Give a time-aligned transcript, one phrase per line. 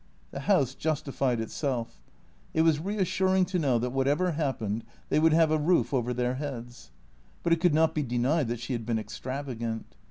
[0.31, 2.01] The house justified itself.
[2.55, 6.33] It was reassuring to know that whatever happened they would have a roof over their
[6.33, 6.89] heads.
[7.43, 9.93] But it could not be denied that she had been extravagant.